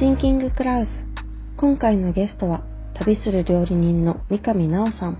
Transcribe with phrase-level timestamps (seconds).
[0.00, 0.88] シンキングクラウス。
[1.58, 2.64] 今回のゲストは、
[2.94, 5.18] 旅する料理人の三上直さん。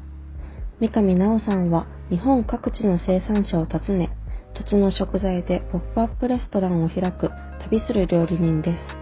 [0.80, 4.08] 三上直さんは、日本各地の生産者を訪ね、
[4.54, 7.30] 土地の食材でポップアップレストランを開く
[7.62, 8.96] 旅する料理人です。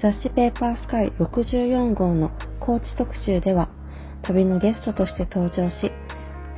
[0.00, 3.68] 雑誌ペーパースカイ64号の高知特集では、
[4.22, 5.90] 旅のゲストとして登場し、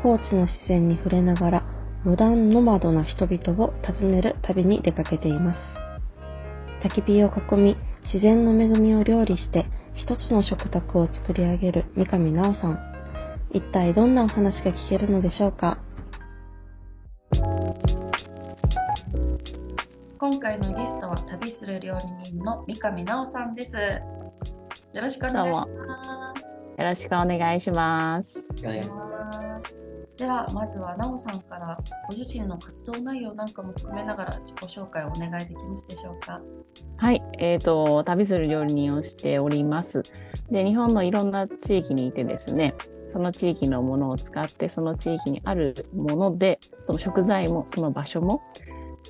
[0.03, 1.63] 高知の自然に触れながら、
[2.05, 5.59] モダンノマドな人々を訪ねる旅に出かけています。
[6.87, 12.79] 焚き火を囲み、自然の恵みを料理して、一つの食卓を作り上げる三上直さん。
[13.51, 15.79] 一体どんなお話が聞けるのでしょうか？
[20.19, 23.77] 今回のゲストは旅する料理人の三上直さんです。
[24.93, 25.67] よろしくお願いしま
[26.37, 26.51] す。
[26.79, 28.47] よろしくお願いします。
[30.17, 31.77] ではまずは直さんから
[32.09, 36.41] ご自身の活動内容なんかも含めながら自己紹介をお願いできますでしょうか？
[36.99, 40.03] はい、えっ、と旅する料理人をしております。
[40.51, 42.75] で、日本のいろんな地域にいてですね、
[43.09, 48.41] その地域のものを使ってその地域にあるもので、その食材もその場所も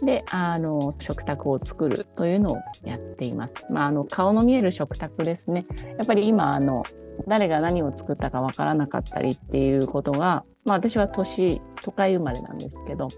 [0.03, 3.67] で、あの食卓を作るというのをやっています。
[3.71, 5.67] まあ、あの顔の見える食卓ですね。
[5.99, 6.83] やっぱり今あの
[7.29, 13.09] 誰が何を作ったかわからなかったりっていうことが、まあ、私は都市都会生まれなんですけど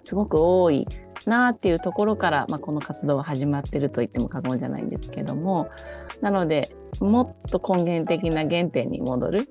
[0.00, 0.86] すごく多い
[1.26, 5.70] なっていうところから、まあ、この活動は始まってると言っても過言じゃないんですけども
[6.20, 9.48] なのでもっと根源的な原点に戻る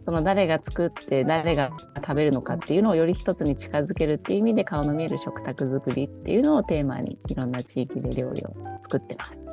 [0.00, 9.44] その誰が作って誰が食べるのかっていうのをより一つに近づけるっていう意味で顔の見える食卓作りっていうのをテーマにいろんな地域で料理を作ってます。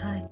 [0.00, 0.22] はい、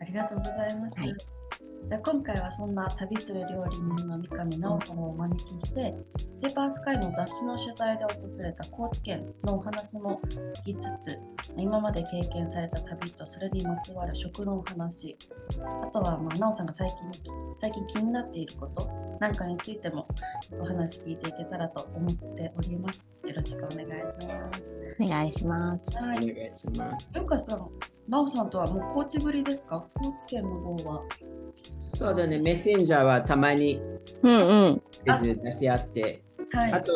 [0.00, 1.00] ありがとうございます。
[1.00, 1.41] はいで
[1.90, 5.94] 今回はそんな旅する料理人の三上直さんをお招きして
[6.40, 10.20] ペーパースカイの雑誌の取材で訪れた高知県のお話も
[10.66, 11.18] 聞きつつ
[11.56, 15.16] 今まで経験された旅とそれにまつわる食のお話
[15.82, 16.96] あとはまあ直さんが最近
[17.56, 20.08] 最近気になっていることなんかについても
[20.58, 23.16] お話聞いていけたらと思っております。
[23.24, 24.96] よろしくお願いします。
[25.00, 25.96] お願いします。
[25.96, 27.08] はい、お願いします。
[27.14, 27.70] よかさん
[28.08, 29.86] 直さんとはもう高知ぶりですか？
[29.94, 31.02] 高知県の方は。
[31.54, 33.80] そうだね、メッセンジャーはたまに
[34.22, 34.82] うんうん。
[35.42, 36.92] 出し合って、はい、あと、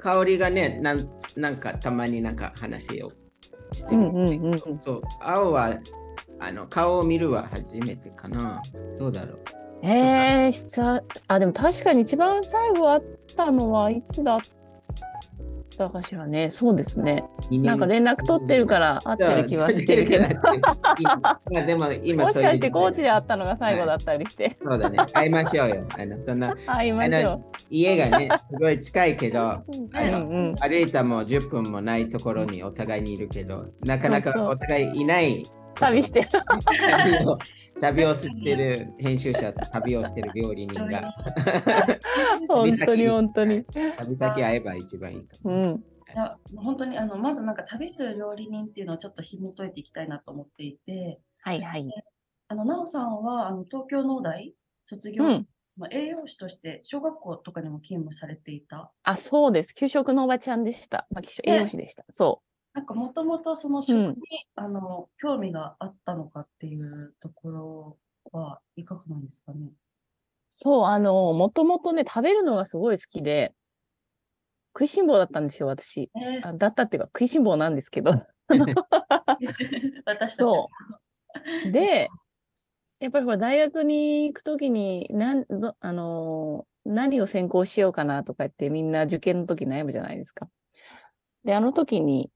[0.00, 3.12] 香りがねなん、なんかたまになんか話を
[3.72, 3.98] してる。
[3.98, 4.58] うんうんうんうん。
[4.58, 5.02] そう。
[5.20, 5.78] 青は
[6.40, 8.62] あの顔を見るは初めてかな。
[8.98, 9.38] どうだろう。
[9.82, 13.02] えー、さあでも確かに一番最後会っ
[13.36, 14.40] たのはいつだっ
[15.76, 16.50] たかしらね。
[16.50, 17.24] そうですね。
[17.50, 20.24] なんか連絡取ってるから会ってる気はしてるけど。
[21.12, 24.98] まあでも今もしかして高知で会ったのが最後だったりして、そうだね。
[25.12, 25.86] 会いましょうよ。
[25.98, 29.64] あのそんな会いましょ家がね、すごい近いけど、う。
[29.94, 34.44] あのうんうん、歩いたも10分もないところにお互いにいるけど、なかなそうそう。
[34.44, 36.28] かお互いいない旅してる。
[36.90, 37.38] 旅を
[37.80, 41.12] 旅を吸ってる編集者と旅をしてる料理人が
[42.48, 43.64] 本当に本当に。
[43.64, 45.50] 旅先会えば一番いいかも。
[45.50, 45.84] うん。
[46.14, 51.84] いや本当にあのまずなんか旅する料理人っていうのをちょっと紐解いていきたいなと思っていて、はいはい。
[52.48, 58.92] あの、なおさんは、あの、東京農大卒業、うんその栄養士として小学校とかにも勤務されていた。
[59.02, 59.74] あ、そうです。
[59.74, 61.08] 給食のおばちゃんでした。
[61.10, 62.04] まあ、栄養士でした。
[62.10, 62.42] そ
[62.74, 64.14] なんかもともとその食に、
[64.56, 67.98] あの、興味があったのかっていうところ
[68.32, 69.68] はいかがなんですかね？
[69.68, 69.72] う。
[70.50, 73.54] そう、あの、もともとね、食べるのがすごい好きで、
[74.74, 76.10] 食いしん坊だったんですよ、私。
[76.16, 78.12] えーあだったっていうか、食いしん坊なんですけど。
[80.04, 80.68] 私たちそ
[81.70, 82.08] で、
[83.00, 90.50] やっぱりほら大学に行くときになんど、あのー何を専攻しようかなとか言ってみんな受験の時悩むじゃないですか。
[91.44, 92.30] で、あの時に、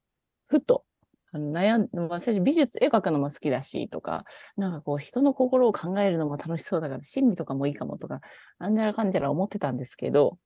[0.49, 0.85] ふと、
[1.33, 4.25] あの悩ん私美術、絵描くのも好きだしとか、
[4.57, 8.21] なんかこう人の心を考えるのも楽しそうだから心理とかもいいかもとか、
[8.59, 10.39] あんじゃらかんじゃら思ってたんですけど、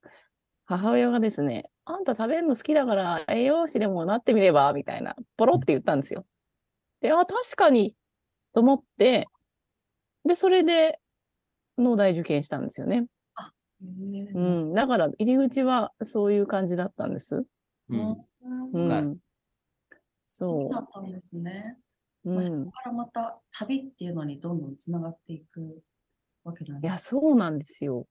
[0.65, 6.25] 母親がですね、あんた食べるの好きだから栄養士でもなってみればみたいな、ポロって言ったんですよ。
[7.01, 7.95] で、あ、確かに、
[8.53, 9.27] と思って、
[10.25, 10.99] で、それで、
[11.77, 13.07] 農大受験したんですよね。
[14.33, 14.73] うん。
[14.73, 17.45] だから、入り口はそういう感じだったんです。
[17.89, 18.17] うん
[18.73, 18.79] う
[19.11, 19.19] ん。
[20.35, 21.77] そそうだったんですね。
[22.25, 22.29] う。
[22.31, 22.71] うんまあそこ。
[22.71, 25.81] からまた旅っていうのにどんどんつながっていく
[26.43, 27.05] わけなんいや、です。
[27.09, 28.07] そうなんですよ。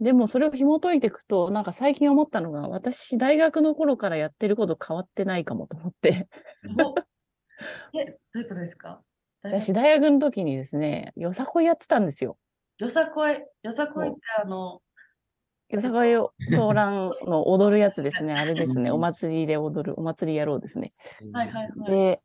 [0.00, 6.28] でも、それを紐解いていくと、なんか最近思ったのが、私、大学の頃からやってること変わってないかもと思って。
[6.78, 6.94] お
[7.98, 9.02] え、どういうことですか？
[9.42, 12.38] 私、大学の時にですね、よさこいやってたんですよ。
[12.78, 14.82] よさこい、よさこいってあの、
[15.74, 18.34] よさこいを、ソーランの踊るやつですね。
[18.34, 18.92] あれですね。
[18.92, 20.88] お祭りで踊る、お祭りやろうですね。
[21.32, 21.90] はいはいはい。
[21.90, 22.18] で、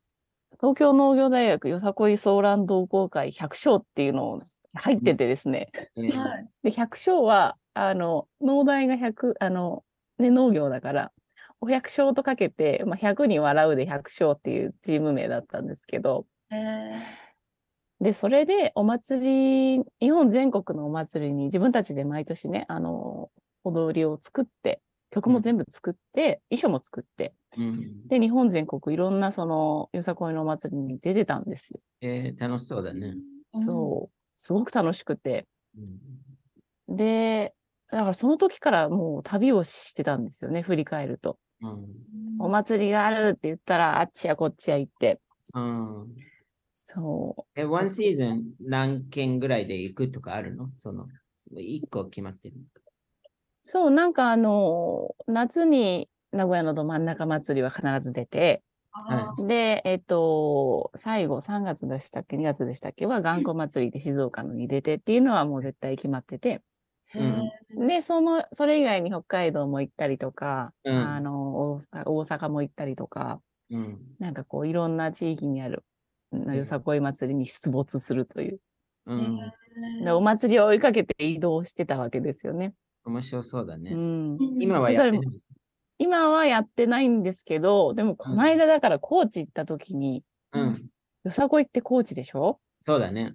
[0.60, 4.42] 東京農業大学よさこいソーラン同好会100章っていうのを
[4.74, 5.70] 入っててですね。
[5.96, 6.48] えーはい。
[6.62, 9.84] で、100章は、あの、農大が100、あの、
[10.18, 11.12] ね、農業だから、
[11.60, 17.00] お百姓とかけて、まあ、100に笑うで百姓っていうチーム名だったんですけど、えー、
[18.00, 23.30] で、それでお祭り、日本全国のお祭りに自分たちで毎年ね、あの、
[23.64, 24.80] 踊りを作って、
[25.10, 31.80] 曲も全部作って、衣装も作って、うんで、日本全国いろんなその、よさこいのお祭りに出てたんですよ。
[32.00, 33.16] えー楽しそうだね。
[33.66, 34.16] そう。
[34.38, 35.46] すごく楽しくて。
[35.76, 35.98] うん
[36.96, 37.54] で、
[37.90, 41.38] だからその時からもう旅をしてたんですよね、振り返ると。
[41.62, 41.86] うん
[42.38, 45.20] お祭りがあるって言ったら、あっちやこっちや行って。
[46.96, 47.60] うんそう。
[47.60, 50.72] え、ワンシーズン何件ぐらいで行くとかあるの？
[50.78, 51.08] その、
[51.52, 52.56] 一個決まってる。
[53.60, 58.62] そう、なんかあの、夏に名古屋のど真ん中祭りは必ず出て、
[59.36, 63.06] で、えっと、最後3月でしたっけ、2月でしたっけ？
[63.06, 66.62] は頑固祭りで静岡のに出てっていうのはもう絶対決まってて、
[67.08, 67.50] へー。
[67.70, 71.16] で、その、それ以外に北海道も行ったりとか、うん。
[71.16, 74.16] あの、大阪大阪も行ったりとか、うん。
[74.18, 75.84] なんかこういろんな地域にある、
[76.36, 78.60] んよさこい祭りに出没するという。
[79.06, 79.38] うん。
[80.04, 82.74] でお祭りを追いかけて移動してたわけですよね。
[83.04, 83.92] 面白そうだね。
[83.92, 84.38] うん。
[84.60, 85.40] 今はやってそない。
[85.98, 90.86] 今はやってないんですけど、でもこの間だから高知行った時に、うん。
[91.24, 92.58] よさこいって高知でしょ？
[92.82, 93.34] そうだね。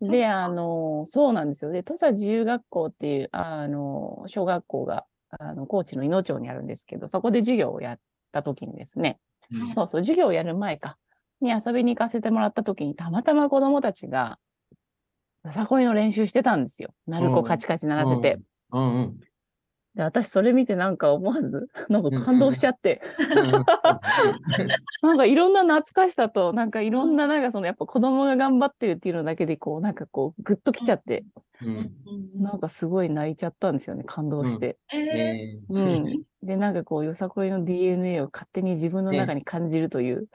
[0.00, 1.70] で、あの、そうなんですよ。
[1.72, 7.98] で、土佐自由学校っていう、あの、小学校が、あの、高知の伊野町にあるんですけど、そこで授業をやっ
[8.30, 9.18] た時にですね、
[9.50, 10.98] うんそうそう、授業をやる前か、
[11.40, 14.38] に遊びに行かせてもらった時に、たまたま子供たちが、
[15.44, 16.90] よさこいの練習してたんですよ。
[17.06, 18.38] 鳴子カチカチ鳴らせて。
[18.72, 19.20] うんうん。
[19.94, 23.64] で、私それ見てなんか思わず、 なんか感動しちゃって、うんうん。
[25.02, 31.24] なんかいろんな懐かしさと、なんかいろんななんかそのやっぱ子供が頑張ってるっていうのだけでこう、なんかこう、ぐっときちゃって、
[31.62, 31.76] うん。
[31.76, 31.96] うん
[32.42, 34.76] なんかすごい泣いちゃったんですよね、感動して。
[34.92, 35.74] えーえー。
[35.74, 36.22] うん。
[36.46, 40.28] で、なんかこう、よさこいの DNA を勝手に自分の中に感じるという。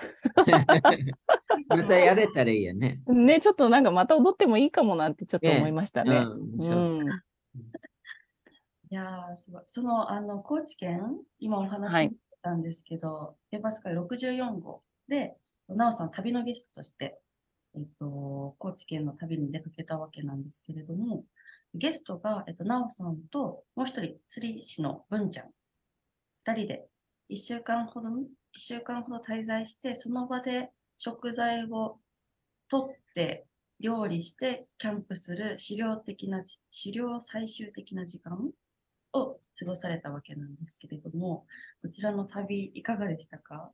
[1.68, 3.02] またやれたらいいよね。
[3.08, 6.26] ね、ちょっとなんかまた踊ってもいいかもなってちょっと思いましたね。
[8.92, 9.64] いやーすごい。
[9.68, 11.02] その、あの、高知県、
[11.40, 15.36] 今お話はいししたんですけど、ペーパースカイ64号で、
[15.70, 17.20] なおさん旅のゲストとして、
[17.76, 21.24] えっと、高知県の旅に出かけたわけなんですけれども、
[21.74, 25.52] ゲストが、えっと、なおさんと、もう一人、釣り師の文ちゃん、
[26.44, 26.88] 二人で、
[27.30, 28.10] 一週間ほど、
[28.52, 32.00] 一週間ほど滞在して、その場で食材を
[32.68, 33.46] 取って、
[33.80, 38.50] 料理して、キャンプする狩猟的なじ、狩猟最終的な時間
[39.14, 41.46] を過ごされたわけなんですけれども、
[41.80, 43.72] こちらの旅いかがでしたか？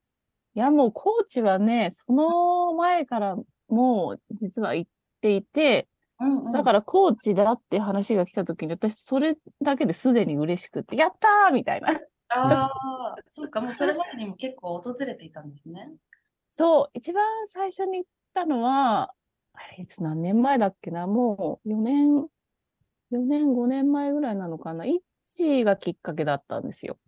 [0.54, 3.38] いや、もう高知はね、その前から
[3.70, 4.92] もう実は行っ
[5.22, 5.88] ていて、
[6.20, 6.52] うんうん。
[6.52, 12.00] だから高知だって話が来た時に、私それだけですでに嬉しくて、やったーみたいな。
[12.30, 15.92] ああ、そうか、もうそれまでにも 結構訪れていたんですね。
[16.50, 19.14] そう、一番最初に行ったのは、
[19.54, 22.28] あれ、いつ何年前だっけな、もう4年、
[23.12, 24.86] 4年、5年前ぐらいなのかな？
[24.86, 27.00] イッチがきっかけだったんですよ。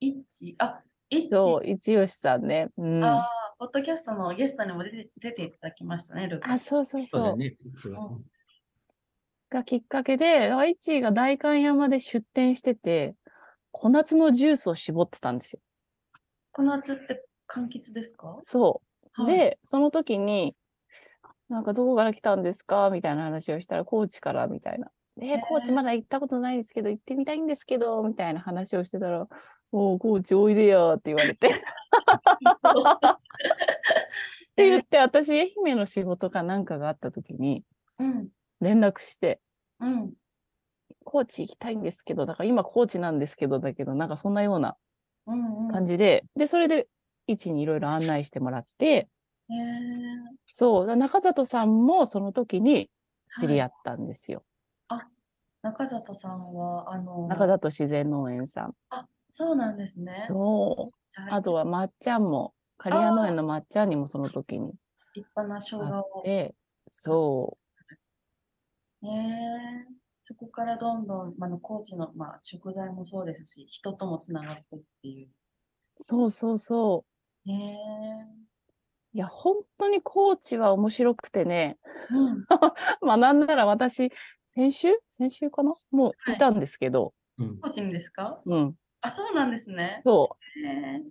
[0.00, 2.68] イッチ、あ、イッチ、そう、一吉さんね。
[2.76, 3.04] うん。
[3.04, 6.64] あああ、ポッドキャストのゲストにも出て出ていただきましたね、ルーカス。
[6.66, 7.36] そうそうそう。
[7.76, 8.24] そう
[9.48, 13.14] がきっかけで、イッチが代官山で出店してて、
[13.78, 15.60] 小夏のジュースを絞ってたんですよ。
[16.50, 18.38] この夏って柑橘ですか？
[18.40, 19.22] そう。
[19.22, 20.56] はいで、その時に、
[21.50, 22.88] なんかどこから来たんですか？
[22.90, 24.90] みたいな話をしたら、高知からみたいな。
[25.20, 29.28] へーえ高知まだ行ったことないですけど、行ってみたいんですけど、みたいな話をしてたら、
[29.72, 31.48] おう、高知おいでやって言われて。
[31.52, 31.60] っ
[34.56, 37.62] て言って、私、愛媛の仕事かなんかがあった時に、
[37.98, 38.28] うん、
[38.62, 39.40] 連絡して、
[39.80, 40.14] うん。
[41.06, 44.76] 高知行きたいんですけど、だから今高知なんですけど、だけど、なんかそんなような
[45.26, 45.72] うんうん。
[45.72, 46.88] 感じで、で、それで、
[47.28, 49.08] 位置にいろいろ案内してもらって、へえ
[50.46, 52.90] そう、だ中里さんもその時に
[53.40, 54.44] 知り合ったんですよ。
[55.62, 58.74] 中里さんは、あの、中里自然農園さん。
[59.32, 60.24] そうなんですね。
[60.28, 61.20] そう。
[61.30, 64.72] あとは、まっちゃんも、刈谷農園のまっちゃんにもその時に
[65.14, 66.24] 立派な生会姜を。
[66.88, 67.58] そ
[69.02, 75.28] へえそこからどんどん、まあ、あの高知の、まあ、食材もそうですし、人ともつながってっていう。
[75.28, 75.30] う、
[75.94, 77.04] そうそうそ
[77.46, 77.58] へえう。
[79.12, 81.78] いや、本当に高知は面白くてね、
[82.10, 82.44] うん。
[83.06, 84.10] まあなんなら私、
[84.46, 84.88] 先週？
[85.12, 85.74] 先週かな？
[85.92, 88.42] もうはいいたんですけど、うん高知にですか？
[88.44, 90.02] うん、あ、そうなんですね。
[90.04, 91.02] そへえ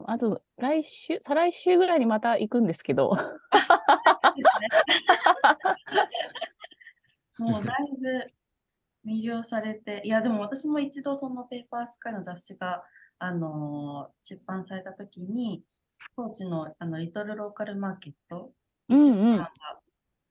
[0.00, 0.04] う。
[0.06, 3.10] あと、来週、再来週ぐらいにまた行くんですけど。
[7.38, 8.30] もうだいぶ
[9.06, 12.82] 魅了されて、いや、でも私も一度そのペーパースカイの雑誌が、
[13.18, 15.62] あのー出版されたときに、
[16.16, 18.52] 高知のあのリトルローカルマーケット、
[18.88, 19.36] うんうん。
[19.38, 19.50] が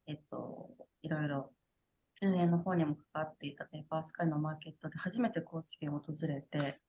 [0.08, 0.70] えっと、
[1.02, 1.54] いろいろ
[2.22, 6.80] 運営の方にも関わっていたペーパースカイのマーケットで初めて高知県を訪れて、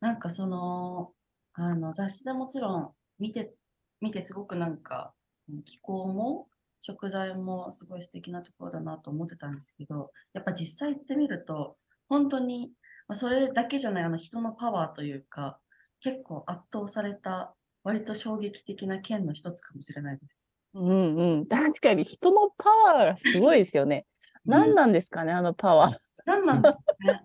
[0.00, 1.12] なんかその、
[1.54, 3.52] あの雑誌でもちろん見て、
[4.00, 5.14] 見てすごくなんか
[5.48, 6.48] うん気候も
[6.80, 11.76] 食材もすごい素敵なところだなと思ってたんですけど、やっぱ実際行ってみると、
[12.08, 12.72] 本当に、
[13.06, 15.58] まあ、それだけじゃないあの人のパワーというか、
[16.00, 20.48] 結構圧倒された割と衝撃的な県の一つかもしれないです。
[20.74, 21.46] うんうん。
[21.46, 24.06] 確かに人のパワーがすごいですよね。
[24.46, 25.98] 何なんですかね、あのパワー。
[26.24, 27.22] 何なんですかね。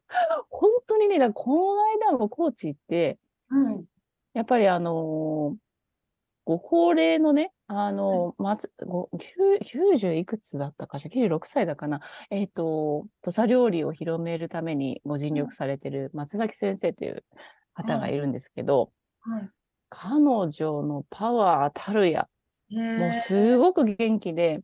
[0.50, 3.84] 本当にね、この間も高知行って、うん。
[4.34, 5.63] やっぱりあのー
[6.44, 17.24] ご高齢のね、あのー松ご9 90いくつだったかしら、96歳だかな、えっ、と、土佐料理を広めるためにご尽力されてる松崎先生という
[17.74, 18.16] 方がい。
[18.18, 19.52] るんですけど、はい。
[19.88, 22.28] 彼女のパワーたるや、
[22.96, 24.62] もうすごく元気で、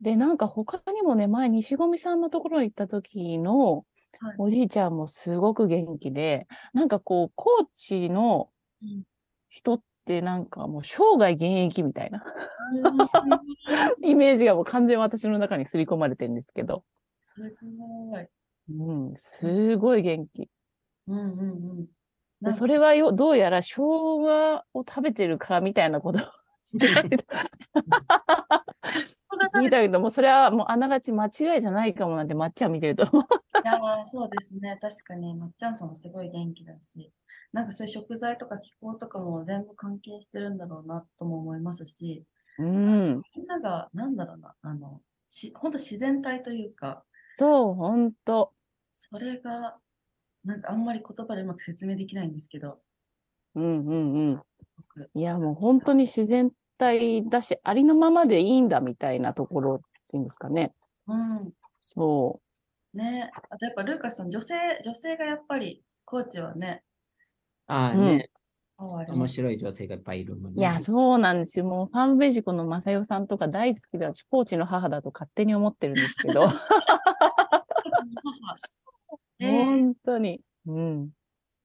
[0.00, 3.86] で、なんか他にもね、前、西込さんのところに行った時の
[4.18, 4.40] はい。
[4.40, 8.50] おじいちゃんもすごく元気で、なんかこう、高知の
[8.82, 9.04] うん。
[9.50, 12.24] 人ってなんかもう生涯現役みたいな
[12.74, 12.98] うん
[14.04, 16.84] イメージがもう完全に私の中に刷り込まれてるんですけど、
[17.26, 17.56] す
[18.10, 18.26] ごい。
[18.70, 20.48] うん、すごい元気。
[21.06, 21.52] うんうんう
[21.82, 21.86] ん。
[22.40, 26.22] でそれはよ、どうやら生姜を食べてるからみたいなことを
[26.72, 27.18] 言って
[29.70, 33.04] たけども、それはもうあながち間違いじゃないかもなんて、まっちゃん見てると。
[33.04, 33.06] い
[33.64, 34.78] やーそうですね。
[34.80, 37.12] 確かに、まっちゃんさんもすごい元気だし、
[37.52, 42.24] なんかそういう食材とか気候とかも全部関係してるんだろうなとも思いますし、
[42.58, 43.22] うん。
[43.36, 48.52] みんなが、なんだろうな、あの、し本当自然体というか、そう、ほんと。
[48.98, 49.78] それが、
[50.44, 52.80] なんかあんまり言葉でうまく説明できないんですけど、
[53.54, 54.42] うんうんうん。
[54.76, 59.78] 僕、いや、もう本当に自然体だし、ありのままでいいんだみたいなところっ
[60.08, 60.72] ていうんですかね。
[61.06, 61.52] うん。
[61.80, 62.40] そ
[62.94, 64.54] ね、あとやっぱルーカスさん、女性、
[64.84, 66.82] 女性がやっぱり、コーチはね、
[67.70, 68.28] ああうんね、
[68.76, 70.54] パワーあります面白い女性がいっぱいいるもんう。
[70.56, 70.60] ね。
[70.60, 71.64] いや、そうなんですよ。
[71.64, 76.48] もうファンベージコの正代さんとか大好きだし、コーチの母だと勝手に思ってるんですけど、
[79.38, 80.40] えー本当に。
[80.66, 81.10] うん。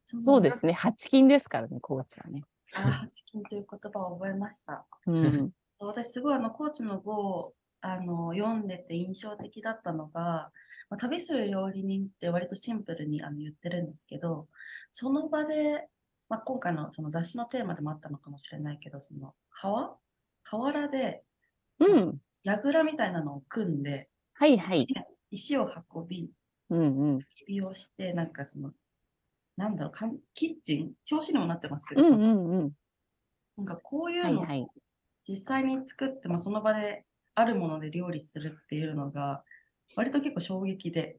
[0.04, 0.74] そうですね。
[0.74, 2.44] 八金ですからね、コーチはね。
[2.76, 4.86] あー、ハチキンという言葉を覚えました。
[5.08, 5.52] うん。
[5.80, 10.52] 私すごいあの、コーチの語をあの読んでて印象的だったのが、
[10.90, 14.48] まあ、旅する料理人って割とシンプルにあの言ってるんですけど、
[14.90, 15.88] その場で、
[16.30, 19.98] まあ、今回のその雑誌のテーマでもあったのかもしれないけど、その川？
[20.44, 21.24] 河原で
[21.80, 22.22] うん。
[22.44, 24.88] 櫓みたいなのを組んで、はいはい。
[25.32, 26.30] 石を運び、
[26.70, 27.20] うんうん。
[27.36, 28.72] 火火をして、なんかその、
[29.58, 30.94] なんだろう、かんキッチン？
[31.12, 32.72] 表紙にもなってますけど、うんうんうん。
[33.58, 34.46] なんかこういうのを。
[35.28, 37.04] 実際に作って、まあ、その場で
[37.34, 39.44] あるもので料理するっていうのが、
[39.96, 41.18] 割と結構衝撃で、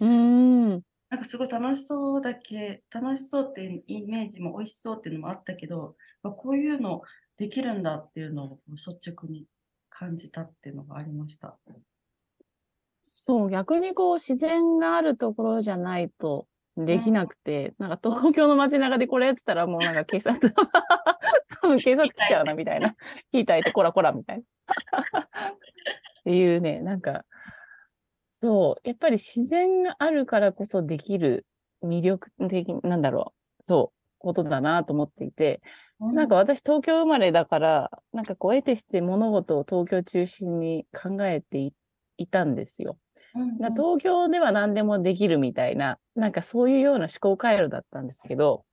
[0.00, 0.82] うーん。
[1.08, 7.02] なんかすごい楽しそうだけ、楽しそうっていうイメージも美味しそうっていうのもあったけど、まあこういうの
[7.36, 9.46] できるんだっていうのを率直に
[9.88, 11.56] 感じたっていうのがありました。
[13.02, 20.52] そう、逆にこう自然があるところじゃないとできなくて、なんか東京の街中でこれやってたらもうなんか警察、
[21.62, 22.96] 多分警察来ちゃうなみたいな。
[23.32, 24.42] 火焚いてこらこらみたいな。
[25.22, 25.56] っ
[26.24, 27.24] ていうね、なんか、
[28.46, 31.44] そう、やっぱり自然があるからこそできる
[31.82, 35.60] 魅力的、なんだろう、そう、ことだなと思っていて、
[35.98, 41.72] なんか私東京生まれだから、なんかこう得てして物事を東京中心に考えてい
[42.18, 42.98] いたんですよ。
[43.34, 43.58] うん、うん。
[43.58, 48.64] な東京では何でもできるみたいな、なんかそういうような思考回路だったんですけど、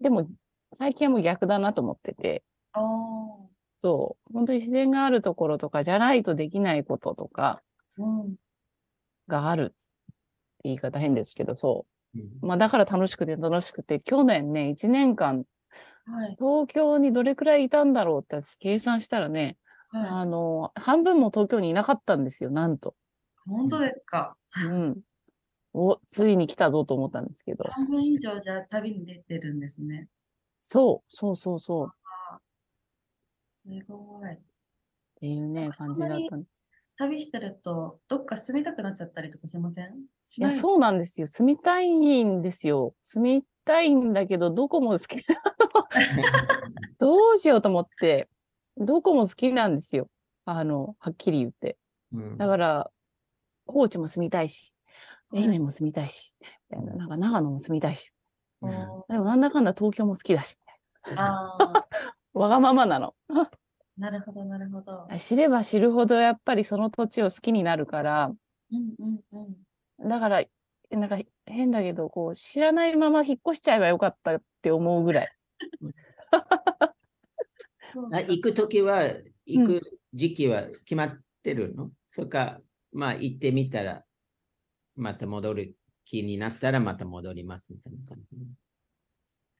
[0.00, 0.26] でも
[0.72, 2.42] 最近はもう逆だなと思ってて、
[3.78, 7.62] そう、本当に自然があるところとかじゃないとできないこととか
[7.98, 8.34] うん
[9.28, 9.74] がある
[10.64, 12.46] 言い方変ですけど、そうんう。
[12.46, 15.44] まあだから楽しくて楽しくて、去年ね、1年間
[16.06, 19.58] はい東京にどれくらいいたんだろうって私計算したらね、
[19.90, 22.96] はあの、半分も東京にいなかったんですよ、なんと。
[23.46, 23.50] い。
[23.50, 24.36] 本当ですか？
[24.56, 25.02] うん。
[25.74, 27.64] お、ついに来たぞと思ったんですけど。
[27.70, 30.08] 半分以上じゃあ旅に出てるんですね。
[30.60, 31.86] そう、そうそうそう。
[31.88, 31.92] っ
[33.64, 34.38] すごい。
[35.20, 36.44] ていうね、感じだったん。
[36.92, 39.94] い旅してると、どっか住みたくなっちゃったりとかしません？
[40.16, 41.26] しや、そうなんですよ。
[41.26, 42.94] 住みたいんですよ。
[43.02, 45.86] 住みたいんだけど、どこも好きなの。
[46.98, 48.28] どうしようと思って、
[48.76, 50.08] どこも好きなんですよ。
[50.44, 51.76] あの、はっきり言って。
[52.12, 52.90] うんだから、
[53.66, 54.74] 高知も住みたいし、
[55.32, 56.36] うん愛媛も住みたいし、
[56.68, 58.12] な、なんか長野も住みたいし、
[58.60, 58.70] うん
[59.08, 60.56] でもなんだかんだ東京も好きだし、
[62.34, 63.14] わがままなの。
[64.02, 65.06] なるほど、なるほど。
[65.20, 68.32] 知れば知るほどやっぱりその土地を好きになるから、
[68.72, 69.20] うんうん
[70.00, 70.08] うん。
[70.08, 70.44] だから、
[70.90, 75.28] なんか変だけど、こう、知らないまま引っ越しちゃえばよかったって思うぐらい。
[78.12, 79.02] あ行くときは、
[79.46, 79.80] 行く
[80.14, 82.60] 時期は決まってるの、それか、
[82.92, 84.04] まあ行ってみたら、
[84.96, 88.38] また戻る気になったらまた戻りますみたいな感じ？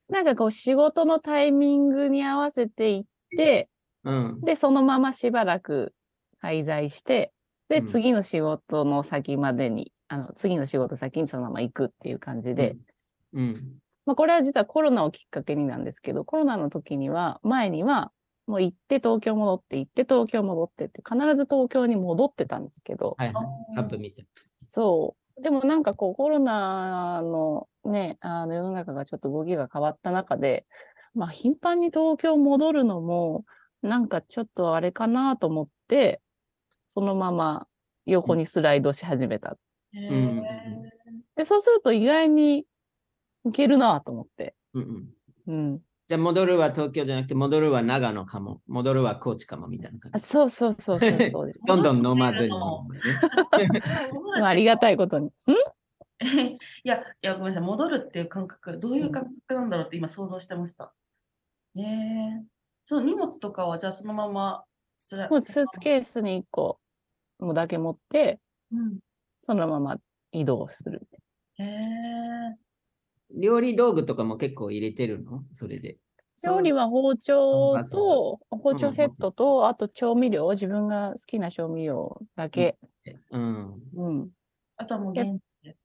[0.08, 3.68] なんかこう、仕事のタイミングに合わせて行って、
[4.04, 4.40] うん。
[4.40, 5.94] で、そのまましばらく
[6.42, 7.32] 滞在して、
[7.68, 12.76] で、うん次の仕事の先までに、あの、次の仕事先にそのまま行くっていう感じで、
[13.32, 13.78] うん。
[14.04, 18.12] まあ、これは実はコロナをきっかけになんですけど、コロナの時には、前には、
[18.46, 24.26] もう行って東京戻って、行って東京戻ってって、必ず東京に戻ってたんですけど、はいはいハブみたい。
[24.66, 25.42] そう。
[25.42, 30.66] でもなんかこうコロナのね、あの世の中がちょっと動きが変わった中で、
[31.14, 33.44] まあ頻繁に東京戻るのも、
[33.82, 36.20] なんかちょっとあれかなと思って、
[36.86, 37.66] そのまま
[38.06, 39.56] 横にスライドし始めた。
[39.92, 40.42] へうん
[41.36, 42.66] で、そうすると意外に
[43.46, 44.54] いけるなと思って。
[44.74, 44.82] うん
[45.46, 45.54] うん。
[45.54, 45.80] うん。
[46.08, 50.16] じゃあ戻るは東京じゃなくて、戻るは長野かも、戻るは高知かもみたいな感じ。
[50.16, 51.62] あそうそうそうそうそうです。
[51.66, 52.52] どんどんノマドにね。
[54.38, 55.26] まあありがたいことに。
[55.26, 55.30] ん？
[56.22, 60.94] いや、いや、ごめんなさい、戻るっていう感覚、どういう感覚なんだろうって今想像してました。
[61.76, 62.44] ええ
[62.84, 64.64] その荷物とかは、じゃあそのまま
[64.98, 66.80] スラもうスーツケースに1個
[67.38, 69.00] もだけ持って、うん。
[69.42, 69.98] そのまま
[70.32, 71.06] 移動する。
[71.58, 72.58] へえ
[73.30, 75.44] 料理道具とかも結構入れてるの？
[75.52, 75.98] それで。
[76.42, 82.78] 料理は包丁と、包丁セットと、あと調味料、自分が好きな調味料だけ。
[83.30, 83.82] うん。
[83.94, 84.30] うん。
[84.76, 85.76] あとはもう現地で。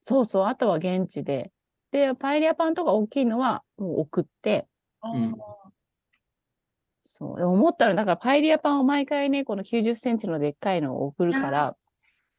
[0.00, 1.52] そうそう、あとは現地で。
[1.90, 4.68] で、パエリアパンとか大きいのはもう送って、
[5.00, 5.65] あうんー
[7.18, 7.42] そう。
[7.42, 11.76] 思ったら、だからパエリアパンを毎回ね、この90センチのでっかいのを送るから、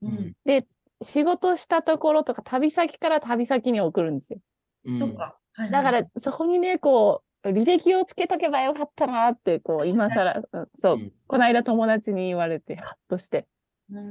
[0.04, 0.34] うん。
[0.46, 0.68] で、
[1.02, 4.40] 仕事したところとか旅先から旅先に送るんですよ。
[4.86, 5.38] うんそっか。
[5.72, 13.48] だから、そこにね、こう、履歴をつけとけばよかったなって、こう、今更、うんそうう、んこの間友達に言われて、ハッとして。
[13.90, 14.06] うんうん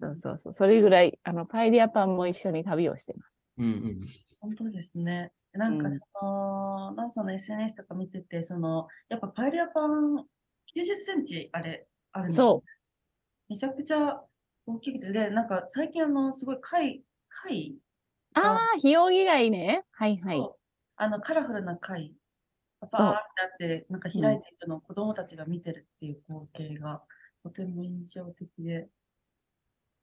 [0.00, 0.14] うん。
[0.14, 0.52] そうそうそう。
[0.54, 3.32] それぐらい、あの、パエリアパンも一緒に旅をしてます。
[3.58, 4.00] うんうん
[4.40, 5.32] 本当ですね。
[5.58, 10.26] なんかうんその、ナオさんの SNS とか見てて、その、やっぱパエリアパン
[10.66, 12.62] 90センチあれ、あるんですよそ
[13.48, 14.20] めちゃくちゃ
[14.66, 17.78] 大きくて、で、なんか最近あの、すごい貝、貝
[18.36, 18.38] う。
[18.40, 18.40] あ
[18.74, 19.82] あ、ひよぎ貝ね。
[19.92, 20.38] はいはい。
[20.38, 20.58] と
[20.96, 22.16] あの、カラフルな貝、
[22.80, 27.04] パパーってあって、なんか開いていくのを子供たちが見てるっていう光景が、
[27.44, 28.90] とても印象的で。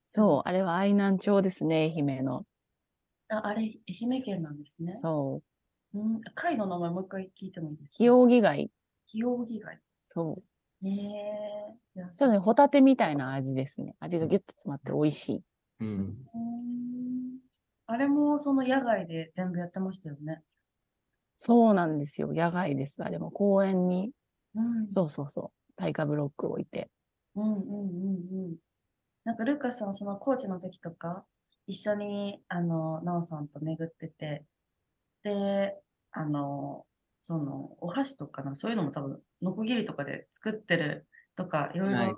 [0.07, 2.45] そう、あれは愛南町ですね、愛媛の。
[3.29, 4.93] あ、あれ、愛媛県なんですね。
[4.93, 5.41] そ
[5.93, 5.99] う。
[5.99, 7.97] うん、貝の名前もう一回聞いてもいいですか？
[7.97, 8.69] ひよぎ貝。
[9.05, 9.79] ひようぎ貝。
[10.03, 10.41] そ
[10.83, 10.87] う。
[10.87, 13.95] へえいやそうね、ホタテみたいな味ですね。
[13.99, 15.43] 味がギュッと詰まって美味しい。
[15.79, 15.87] うん
[16.33, 17.39] うん
[17.87, 20.41] あれもその野外で全部やってましたよね。
[21.37, 22.29] そうなんですよ。
[22.33, 23.03] 野外です。
[23.03, 24.11] あれも公園に、
[24.55, 25.73] うんそうそうそう。
[25.75, 26.89] 耐火ブロックを置いて。
[27.35, 28.55] うんうんうんうん。
[29.23, 31.25] なんかルーカスさん、そのコーチの時とか、
[31.67, 34.45] 一緒に、あの、ナオさんと巡ってて、
[35.23, 35.75] で、
[36.11, 36.85] あの、
[37.21, 42.15] その、お箸とかな、そういうのも多分、ノコギリとかで作ってるとか、いろいろ、はい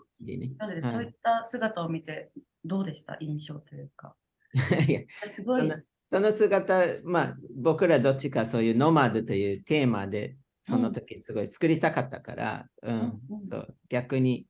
[0.60, 0.92] なので、はい。
[0.92, 2.32] そういった姿を見て、
[2.66, 3.18] どうでした？
[3.22, 4.16] 印象というか。
[5.24, 5.72] すごい。
[6.10, 13.48] その、姿、まあ、僕らどっちかそういうノマドというテーマで、その時すごい作りたかったから、うんうんうん。
[13.48, 14.48] そう逆に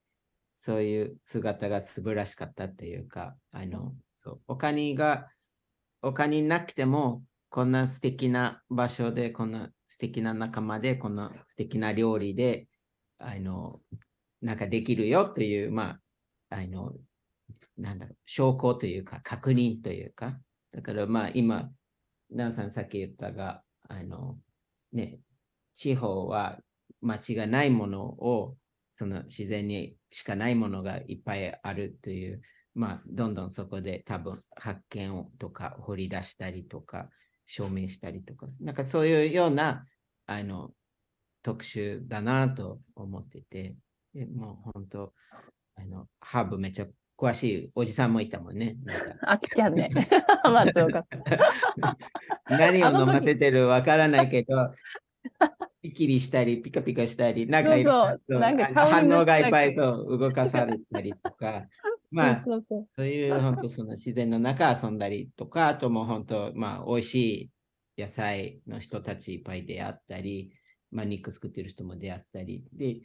[0.56, 3.96] そういう姿が素晴らしかったというか、あの
[4.28, 4.42] そう。
[4.48, 5.30] お金が、
[6.02, 12.68] お金なくても、こんな素敵な場所で、こんな素敵な仲間で、こんな素敵な料理で、
[13.20, 13.80] あの、
[14.42, 16.00] なんかできるよという、ま
[16.50, 16.94] あ、あの、
[17.78, 20.38] なんだろう、証拠というか、確認というか、
[20.74, 21.72] だからまあ今、
[22.30, 24.38] ナンさんさっき言ったが、あの、
[24.92, 25.20] ね、
[25.74, 26.60] 地方は
[27.02, 28.58] 間違いないものを、
[28.92, 32.42] その自然にしかないものがいっぱいあるという、
[32.78, 37.10] まあ、どんどんそこで多分発見をとか掘り出したりとか、
[37.48, 39.86] 証明したりとか、なんかそういうような、
[40.28, 40.70] あの、
[41.42, 43.76] 特集だなと思ってて、
[44.14, 45.14] でもう本当、
[45.76, 46.86] あの、ハーブめちゃ
[47.18, 48.78] 詳しいおじさんもいたもんね。
[48.84, 49.90] なんか あきちゃんね。
[50.46, 51.04] 松岡。
[52.48, 54.72] 何を飲ませてるわからないけど、
[55.82, 57.76] ピキリしたり、ピカピカしたり、なんか
[58.28, 61.66] なんか反応がいっぱいそう動かされたりとか、
[62.12, 62.88] まあ、そうそうそう。
[62.96, 67.16] そういう本当その自然の中遊んだりとか、あともう本当、まあ、美味し
[67.98, 70.52] い野菜の人たちいっぱい出会ったり、
[70.92, 73.02] まあ、肉作ってる人も出会ったり、で、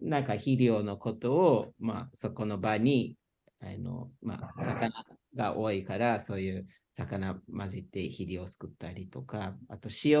[0.00, 3.16] なんか肥料のことを、まあ、そこの場に、
[3.60, 4.90] あの、まあ、魚
[5.34, 10.20] が多いから、そういう魚混じって肥料を作ったりとか、あと塩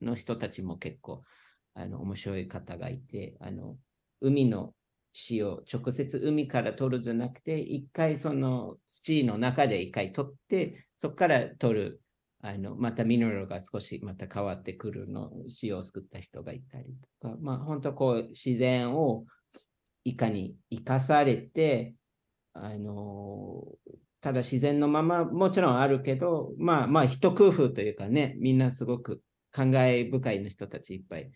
[0.00, 1.22] の人たちも結構、
[1.74, 3.78] あの、面白い方がいて、あの、
[4.20, 4.74] 海の
[5.30, 12.02] 塩、直接海から取るじゃなくて、一回その土の中で一回取って、そこから取る、
[12.42, 15.30] あの、またミネラルが少しまた変わってくるの、
[15.62, 19.24] 塩を作った人がいたりとか、まあ本当こう自然を
[20.04, 21.94] いかに生かされて、
[22.52, 23.64] あの、
[24.20, 29.22] ただ自然のままもちろんあるけど、まあまあ一工夫というかね、みんなすごく
[29.52, 31.30] 感慨深いの人たちいっぱい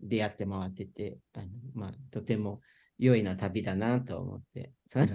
[0.00, 2.60] 出会って回ってて、あのまあとても
[2.98, 5.06] 良いな旅だなと思って、その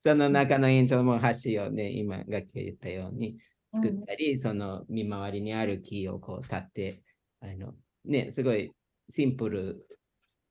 [0.00, 3.36] その中の延長も橋をね、今、楽器が言ったように
[3.72, 7.02] 作ったり、その見回りにある木をこう立って、
[7.40, 8.72] あの、ね、すごい
[9.08, 9.86] シンプル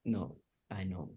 [0.05, 0.35] の、
[0.69, 1.09] あの、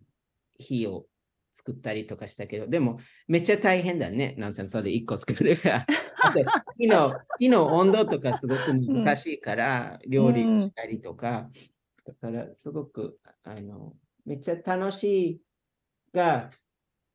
[0.59, 1.07] 火を
[1.53, 5.87] 作ったりとかしたけど、でもめっちゃ大変だね、なんちゃん、それで一個作るが。
[6.77, 11.51] 火の火の温度とかすごく難しいから、料理したりとか、
[12.05, 13.94] だからすごく、あの、
[14.26, 15.42] めっちゃ楽しい
[16.12, 16.50] が、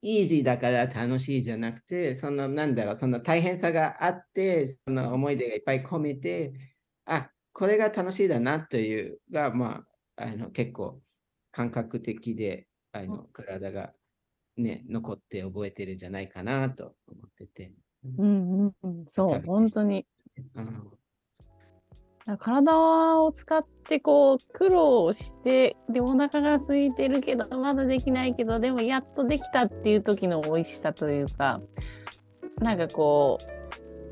[0.02, 6.54] イージーだから楽しいじゃなくて、そのなんだろう、その大変さがあって、その思い出がいっぱい込めて、
[7.06, 9.84] あ、これが楽しいだなというが、ま
[10.16, 11.02] あ、あの結構
[11.52, 13.94] 感覚的で、あの体が
[14.58, 17.74] ね、残って覚えてるんじゃないかなと思ってて。
[18.18, 20.08] うんうんうん、そう、本当に。
[20.56, 20.92] うん
[22.40, 31.62] 体を使ってこう苦労してでお腹が空いてるけどまだできないけどでもやっとできたっていう時の美味しさというか
[32.60, 33.46] なんかこう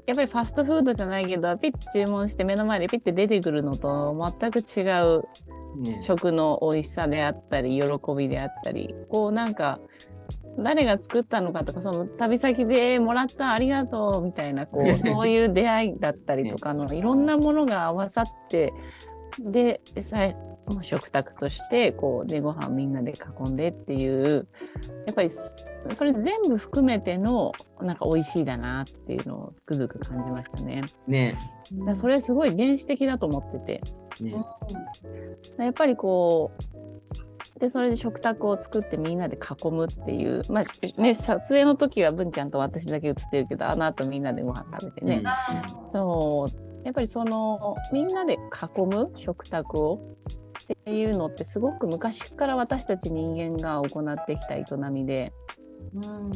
[0.08, 5.24] やっぱりファストフードじゃないけどピッて注文して目の前でピッて出てくるのと全く違う
[5.78, 6.00] ね。
[6.02, 9.80] 食の美味しさであったり喜びであったりこうなんか
[10.64, 18.74] 誰が作ったのかとかその旅先でもらったありがとうみたいなこう そういう出会いだったりとかのいろんなものが合わさって
[19.40, 19.82] で
[20.68, 23.14] もう食卓としてこうでご飯みんなで
[23.46, 24.48] 囲んでっていう
[25.08, 30.84] やっぱりそれ全部含めてのなんか美味しいだなっていうのをつくづく感じましたね。
[31.08, 31.38] ね
[31.86, 33.82] だそれすごい原始的だと思ってて。
[34.22, 34.46] ね
[35.58, 36.80] やっぱりこう
[37.60, 40.42] でそれで食卓を作ってみんなで囲むっていう。
[40.50, 45.24] まあね撮影の時は文ちゃんと私だけ写ってるけどあの後みんなでご飯食べてね、
[45.88, 46.86] そう。
[46.86, 50.00] やっぱりそのみんなで囲む食卓を
[50.74, 55.34] っていうのってすごく昔から私たち人間が行ってきた営みで。
[55.94, 56.32] うん。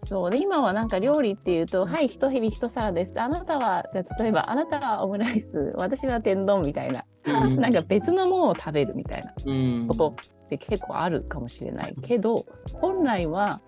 [0.00, 0.30] そう。
[0.30, 7.56] で今はなんか料理っていうと「はい一蛇一皿です」あなたはじゃあ例えばあなたはオムライス私は天丼みたいな、うん。
[7.60, 9.88] なんか別のものを食べるみたいなうん。
[9.88, 10.14] こと
[10.48, 13.60] って結構あるかもしれないけど本来は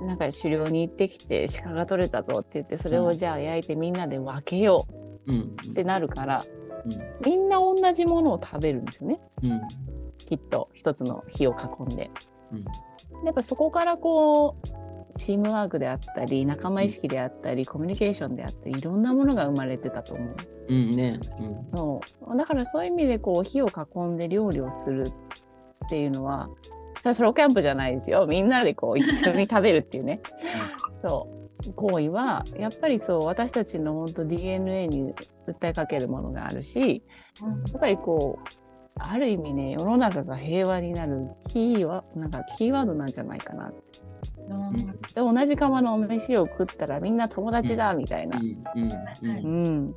[0.00, 4.86] なんか狩猟に行ってきて鹿が取れたぞって言ってそれをじゃあ焼いてみんなで分けよ
[5.26, 5.32] う
[5.70, 6.42] ってなるから
[6.84, 7.02] うん。
[7.24, 9.20] みんな同じものを食べるんですよね。
[9.44, 9.60] うん。
[10.18, 12.10] きっと一つの火を囲んで。
[12.52, 12.64] うん。
[13.24, 20.36] やっぱそこからこうチームワークであったり仲間意識であったりコミュニケーションであったりいろんなものが生まれてたと思う。
[20.68, 21.20] うんね。
[21.38, 21.64] うん。
[21.64, 22.36] そう。
[22.36, 25.04] だからそういう意味でこう火を囲んで料理をする
[25.92, 26.48] っていうのは
[27.00, 28.26] それはソロキャンプじゃないですよ。
[28.26, 30.20] みんなでこう 一緒に食べるっていうね。
[30.94, 31.28] そ
[31.68, 31.72] う。
[31.74, 35.14] 行為はやっぱりそう私たちの本当 DNA に
[35.46, 37.04] 訴えかけるものがあるし
[37.40, 38.48] やっぱりこう
[38.96, 43.72] ある意味ね世の中が平和になるキーはなんかキーワードなんじゃないかな
[44.48, 44.76] うん。
[44.76, 48.40] で同じ釜の飯を食ったらみんな友達だみたいな。
[48.40, 48.64] う、ん。
[48.74, 48.90] うん。
[49.44, 49.94] うん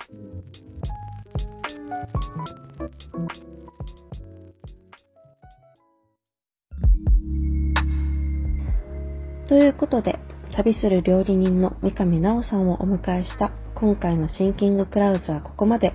[9.47, 10.17] ということで、
[10.55, 15.93] 旅する料理人の三上奈緒さんをお迎えした今回のシンキングクラウズはここまで。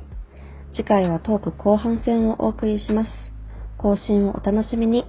[0.72, 3.10] 次回はトーク後半戦をお送りします。
[3.76, 5.04] 更新をお楽しみに。